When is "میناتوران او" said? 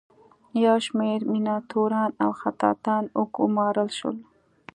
1.31-2.31